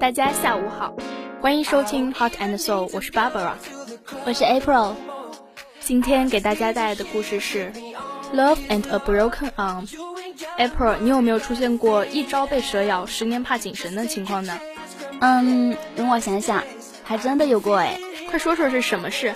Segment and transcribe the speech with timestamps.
[0.00, 0.94] 大家下午好，
[1.40, 3.54] 欢迎收听 Hot and Soul，我是 Barbara，
[4.24, 4.94] 我是 April。
[5.80, 7.72] 今天给大家带来的故事是
[8.32, 9.88] Love and a Broken Arm。
[10.56, 14.56] April，你有没有出现过一朝被蛇咬，十年怕井绳的情况呢？
[15.20, 16.62] 嗯，容我想想，
[17.02, 17.98] 还真的有过哎。
[18.30, 19.34] 快说说是什么事？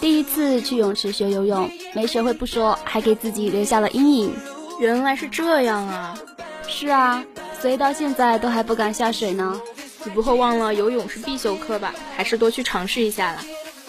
[0.00, 4.34] 第一次去泳池学游泳，没学会不说，还给自己留下了阴影。
[4.78, 6.18] 原来是这样啊！
[6.66, 7.22] 是啊，
[7.60, 9.60] 所以到现在都还不敢下水呢。
[10.04, 11.94] 你不会忘了游泳是必修课吧？
[12.16, 13.44] 还是多去尝试一下啦。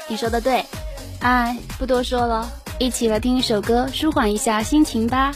[0.07, 0.65] 你说的对。
[1.21, 5.31] 哎，不多说了，一起来听一首歌，舒缓一下心情吧。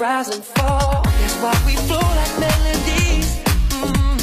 [0.00, 1.02] Rise and fall.
[1.04, 3.38] That's why we flow like melodies.
[3.70, 4.20] Mm.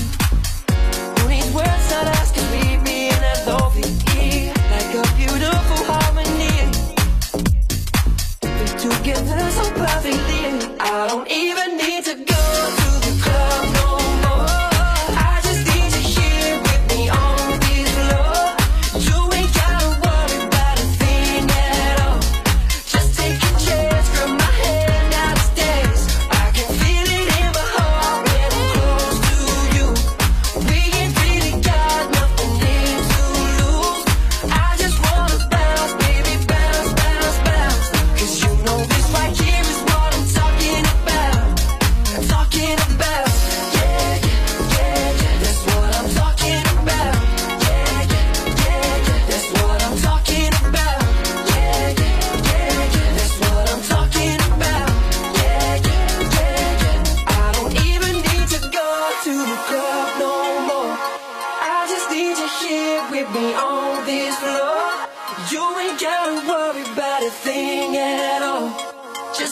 [1.20, 6.68] Who needs words not us meet me in that lovely key, like a beautiful harmony.
[8.44, 10.76] We're together so perfectly.
[10.80, 11.51] I don't even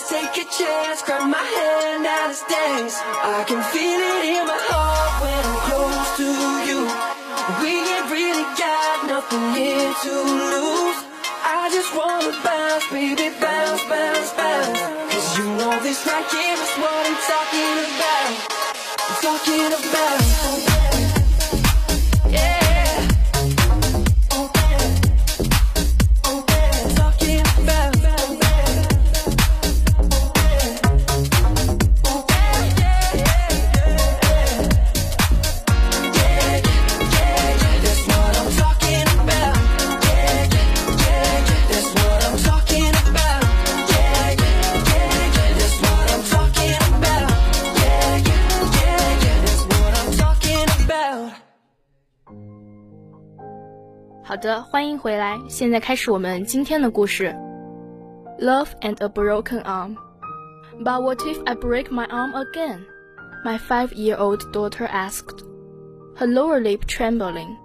[0.10, 2.96] chance, grab my hand out of stays.
[2.98, 6.30] I can feel it in my heart when I'm close to
[6.66, 6.80] you.
[7.62, 11.00] We ain't really got nothing here to lose.
[11.46, 14.82] I just wanna bounce, baby, bounce, bounce, bounce.
[15.14, 18.30] Cause you know this right here is what I'm talking about.
[19.06, 20.89] I'm talking about.
[58.40, 59.98] Love and a broken arm.
[60.82, 62.86] But what if I break my arm again?
[63.44, 65.44] My five-year-old daughter asked,
[66.18, 67.58] her lower lip trembling.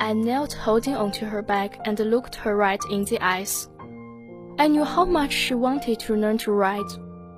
[0.00, 3.68] I knelt holding onto her back and looked her right in the eyes.
[4.58, 6.90] I knew how much she wanted to learn to ride,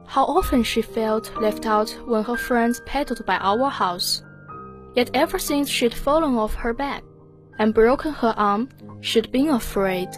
[0.06, 4.22] how often she felt left out when her friends pedaled by our house.
[4.94, 7.02] Yet ever since she'd fallen off her back,
[7.58, 8.68] and broken her arm,
[9.00, 10.08] she'd been afraid.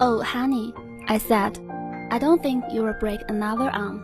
[0.00, 0.74] Oh, honey,
[1.08, 1.58] I said,
[2.10, 4.02] I don't think you will break another arm.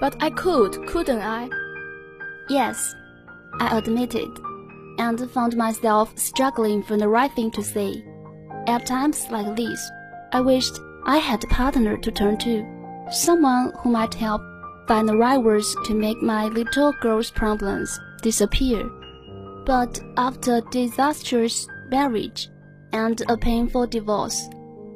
[0.00, 1.48] But I could, couldn't I?
[2.48, 2.94] Yes,
[3.60, 4.28] I admitted,
[4.98, 8.04] and found myself struggling for the right thing to say.
[8.66, 9.90] At times like this,
[10.32, 12.64] I wished I had a partner to turn to,
[13.10, 14.42] someone who might help
[14.86, 18.90] find the right words to make my little girl's problems disappear.
[19.68, 22.48] But after a disastrous marriage
[22.94, 24.48] and a painful divorce,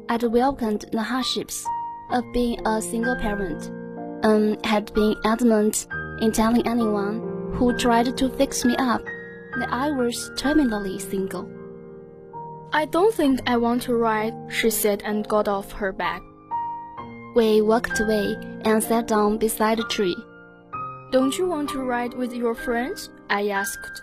[0.08, 1.66] I'd welcomed the hardships
[2.10, 3.66] of being a single parent,
[4.24, 5.86] and um, had been adamant
[6.22, 9.04] in telling anyone who tried to fix me up
[9.58, 11.46] that I was terminally single.
[12.72, 16.22] I don't think I want to ride, she said and got off her back.
[17.36, 20.16] We walked away and sat down beside a tree.
[21.10, 23.10] Don't you want to ride with your friends?
[23.28, 24.02] I asked.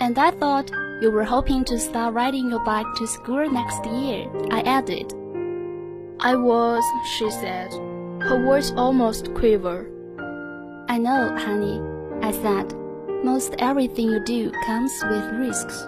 [0.00, 0.70] And I thought
[1.00, 5.12] you were hoping to start riding your bike to school next year, I added.
[6.20, 6.84] I was,
[7.18, 7.72] she said.
[8.22, 9.92] Her voice almost quivered.
[10.88, 11.80] I know, honey,
[12.22, 12.74] I said.
[13.24, 15.86] Most everything you do comes with risks.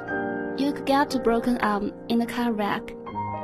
[0.58, 2.94] You could get a broken arm in a car wreck,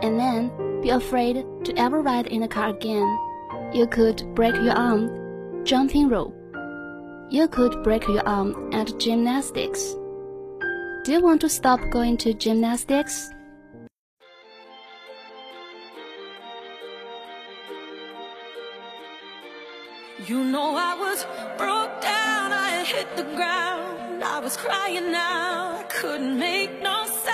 [0.03, 3.19] and then be afraid to ever ride in a car again.
[3.73, 6.35] You could break your arm jumping rope.
[7.31, 9.95] You could break your arm at gymnastics.
[11.05, 13.29] Do you want to stop going to gymnastics?
[20.27, 21.27] You know I was
[21.59, 24.25] broke down, I hit the ground.
[24.25, 27.34] I was crying out, I couldn't make no sound.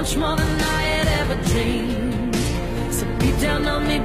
[0.00, 2.34] Much more than I had ever dreamed.
[2.90, 3.98] So beat down on me,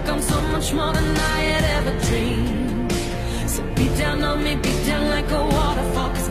[0.00, 2.92] I can take so much more than I had ever dreamed.
[3.50, 6.29] So beat down on me, beat down like a waterfall.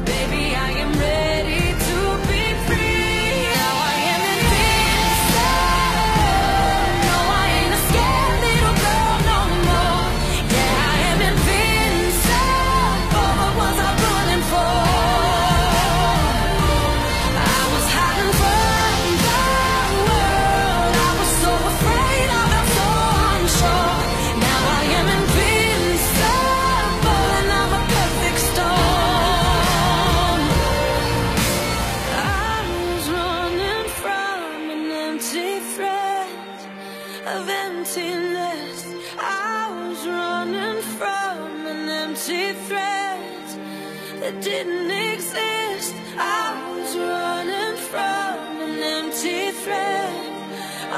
[44.31, 45.95] That didn't exist.
[46.15, 50.25] I was running from an empty threat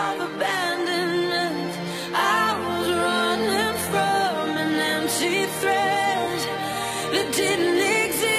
[0.04, 1.72] of abandonment.
[2.14, 6.40] I was running from an empty threat
[7.14, 8.32] that didn't exist.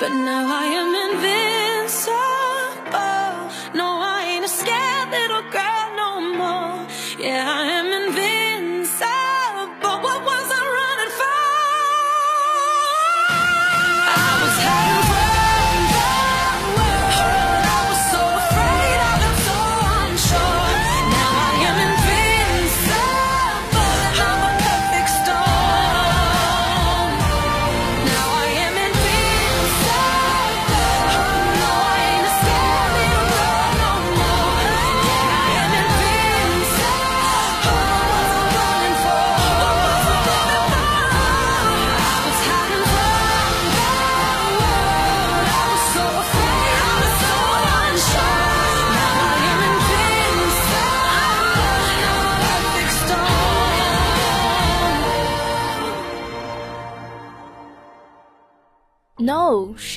[0.00, 1.51] But now I am invincible.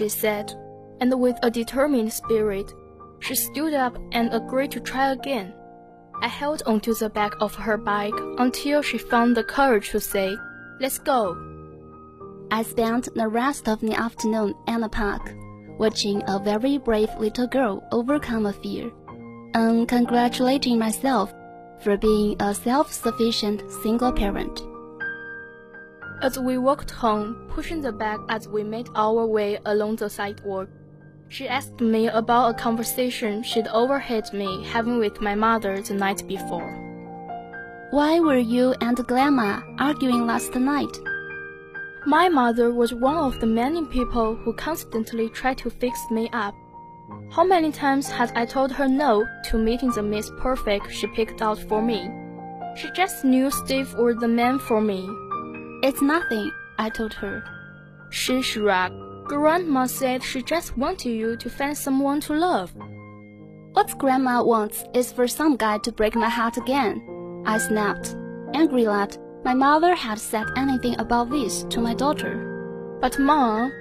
[0.06, 0.54] She said,
[1.02, 2.72] and with a determined spirit,
[3.22, 5.52] she stood up and agreed to try again.
[6.22, 10.38] I held onto the back of her bike until she found the courage to say,
[10.80, 11.36] Let's go.
[12.52, 15.34] I spent the rest of the afternoon in the park,
[15.80, 18.92] watching a very brave little girl overcome a fear,
[19.56, 21.34] and congratulating myself
[21.82, 24.62] for being a self-sufficient single parent.
[26.22, 30.70] As we walked home, pushing the bag as we made our way along the sidewalk,
[31.28, 36.26] she asked me about a conversation she'd overheard me having with my mother the night
[36.28, 36.82] before.
[37.92, 40.98] Why were you and Grandma arguing last night?
[42.08, 46.56] My mother was one of the many people who constantly tried to fix me up.
[47.32, 51.42] How many times had I told her no to meeting the Miss Perfect she picked
[51.42, 52.10] out for me?
[52.76, 55.10] She just knew Steve was the man for me.
[55.86, 57.44] It's nothing, I told her.
[58.10, 58.96] She shrugged.
[59.28, 62.74] Grandma said she just wanted you to find someone to love.
[63.74, 67.44] What Grandma wants is for some guy to break my heart again.
[67.46, 68.16] I snapped,
[68.56, 72.98] angry that my mother had said anything about this to my daughter.
[73.00, 73.72] But Mom,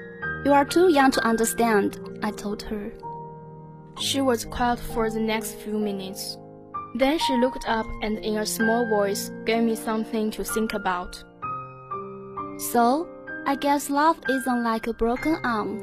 [0.45, 2.93] you are too young to understand, I told her.
[3.99, 6.37] She was quiet for the next few minutes.
[6.97, 11.25] Then she looked up and in a small voice gave me something to think about.
[12.58, 13.08] So,
[13.46, 15.80] I guess love isn't like a broken arm.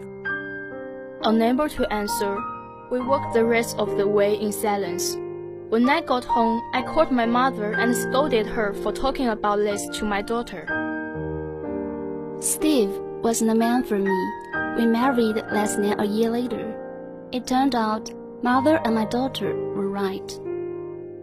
[1.23, 2.37] Unable to answer,
[2.91, 5.17] we walked the rest of the way in silence.
[5.69, 9.89] When I got home, I called my mother and scolded her for talking about this
[9.99, 10.65] to my daughter.
[12.39, 12.91] Steve
[13.23, 14.17] wasn't the man for me.
[14.77, 16.75] We married less than a year later.
[17.33, 20.41] It turned out mother and my daughter were right.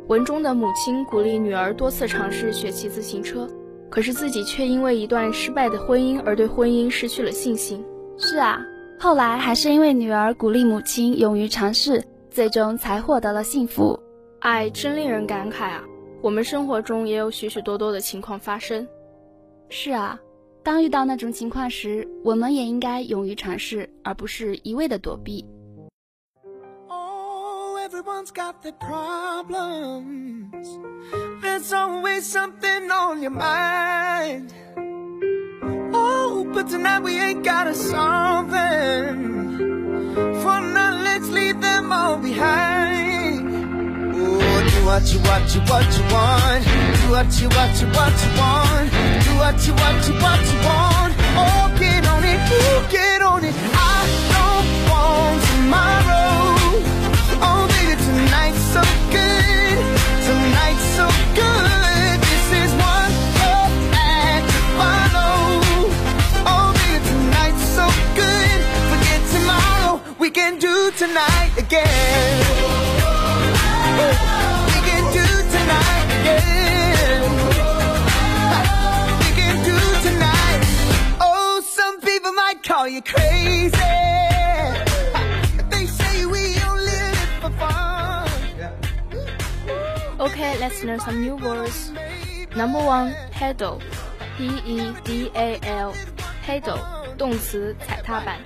[0.07, 3.47] 文中的母亲鼓励女儿多次尝试学骑自行车，
[3.90, 7.84] 可是自己却因为一段失败的婚姻而对婚姻失去了信心。
[8.18, 8.60] 是啊，
[8.98, 13.98] 后来还是因为女儿鼓励母亲勇于尝试，最终才获得了幸福。
[14.40, 15.84] 爱真令人感慨啊！
[16.20, 18.86] 我们生活中也有许许多多的情况发生。
[19.68, 20.18] 是啊，
[20.62, 25.44] 当遇到那种情况时，我们也应该勇于尝试，而不是一味的躲避。
[27.88, 30.68] Everyone's got their problems.
[31.40, 34.52] There's always something on your mind.
[35.94, 40.14] Oh, but tonight we ain't gotta solve them.
[40.42, 43.48] For now, let's leave them all behind.
[44.16, 46.64] Oh, do what you, what you, what you want.
[47.00, 48.90] Do what you, what you, what you want.
[49.24, 51.14] Do what you, what you, what you want.
[51.40, 53.54] Oh, get on it, oh, get on it.
[53.72, 54.04] I
[54.34, 56.27] don't want tomorrow.
[58.78, 59.78] So good.
[60.26, 62.16] Tonight's so good.
[62.30, 63.12] This is one.
[66.50, 68.58] Oh, baby, tonight's so good.
[68.90, 69.92] Forget tomorrow.
[70.20, 72.38] We can do tonight again.
[74.72, 77.22] We can do tonight again.
[79.24, 80.62] We can do tonight.
[81.20, 83.57] Oh, some people might call you crazy.
[90.19, 91.91] Okay, let's learn some new words.
[92.55, 93.81] Number one, pedal,
[94.37, 95.93] P-E-D-A-L,
[96.45, 96.79] pedal,
[97.17, 98.39] 动词踩踏板。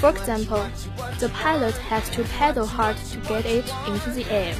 [0.00, 0.64] For example,
[1.18, 4.54] the pilot had to pedal hard to get it into the air.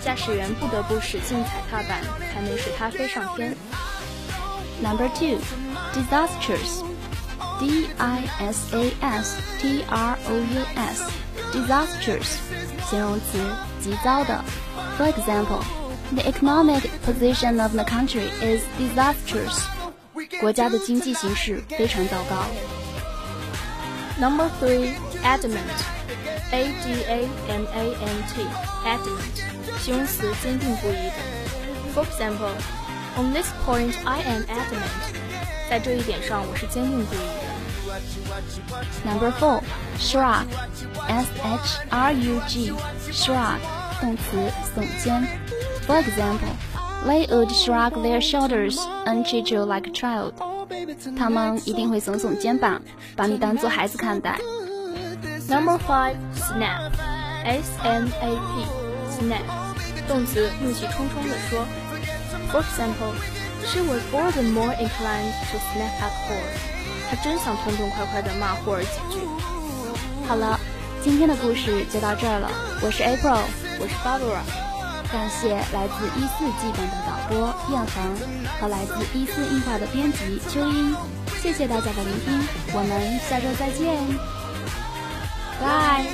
[0.00, 3.56] 驾驶员不得不使劲踩踏板，才能使它飞上天。
[4.82, 5.38] Number two,
[5.92, 6.82] disastrous.
[7.58, 11.10] D I S A S T R O U S.
[11.52, 12.36] Disastrous.
[12.88, 13.38] 形容词，
[13.80, 14.44] 极糟的。
[14.96, 15.62] For example,
[16.12, 19.66] the economic position of the country is disastrous.
[20.40, 22.44] 国家的经济形势非常糟糕。
[24.20, 25.84] Number three, adamant,
[26.50, 28.46] A-D-A-M-A-N-T,
[28.84, 29.42] adamant,
[29.80, 31.12] 形容词，坚定不移的。
[31.94, 32.52] For example,
[33.16, 35.12] on this point I am adamant.
[35.70, 37.48] 在这一点上，我是坚定不移的。
[39.04, 39.62] Number four,
[39.98, 40.46] shrug.
[41.06, 42.72] S H R U G.
[43.12, 43.60] Shrug.
[44.03, 45.25] 动词，耸肩。
[45.87, 46.51] For example,
[47.05, 50.33] they would shrug their shoulders and treat you like a child.
[51.17, 52.81] 他们一定会耸耸肩膀，
[53.15, 54.37] 把你当做孩子看待。
[55.47, 56.91] Number five, snap,
[57.45, 58.65] S-N-A-P,
[59.09, 59.47] snap,
[60.05, 61.65] 动词，怒气冲冲地说。
[62.51, 63.13] For example,
[63.65, 66.59] she was all the more inclined to snap at Horace.
[67.09, 69.21] 她真想痛痛快快地骂霍尔几句。
[70.27, 70.59] 好了，
[71.01, 72.51] 今天的故事就到这儿了。
[72.81, 73.39] 我是 April，
[73.79, 74.43] 我是 Barbara，
[75.11, 77.95] 感谢来自一四季本的导播燕恒
[78.59, 80.95] 和来自一四映画的编辑秋英。
[81.41, 82.39] 谢谢大家的聆听，
[82.73, 83.97] 我们下周再见，
[85.59, 86.05] 拜。